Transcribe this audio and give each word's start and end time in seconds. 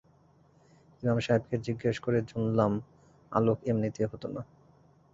ইমাম- 1.03 1.21
সাহেবকে 1.21 1.55
জিজ্ঞেস 1.57 1.97
করে 1.99 2.19
জুনলাম-আলোক 2.21 3.57
এমনিতেই 3.65 4.07
হত 4.11 4.23
না। 4.25 4.41